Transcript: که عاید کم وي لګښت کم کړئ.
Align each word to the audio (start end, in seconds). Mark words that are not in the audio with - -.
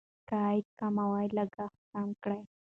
که 0.27 0.35
عاید 0.43 0.67
کم 0.79 0.95
وي 1.11 1.27
لګښت 1.37 1.81
کم 1.91 2.09
کړئ. 2.23 2.41